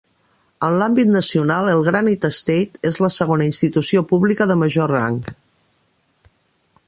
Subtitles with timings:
[0.67, 5.23] En l'àmbit nacional, el Granite State és la segona institució pública de major rang.